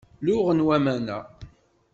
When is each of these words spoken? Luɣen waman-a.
Luɣen 0.25 0.59
waman-a. 0.67 1.19